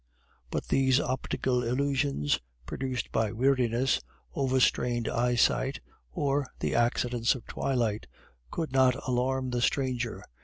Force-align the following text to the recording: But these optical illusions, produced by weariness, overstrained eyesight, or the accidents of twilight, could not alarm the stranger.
But 0.49 0.69
these 0.69 0.99
optical 0.99 1.63
illusions, 1.63 2.39
produced 2.65 3.11
by 3.11 3.31
weariness, 3.31 4.01
overstrained 4.35 5.07
eyesight, 5.07 5.79
or 6.11 6.47
the 6.57 6.73
accidents 6.73 7.35
of 7.35 7.45
twilight, 7.45 8.07
could 8.49 8.71
not 8.73 8.95
alarm 9.07 9.51
the 9.51 9.61
stranger. 9.61 10.23